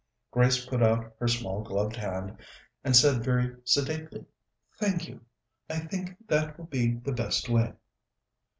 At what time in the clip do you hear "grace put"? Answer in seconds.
0.31-0.81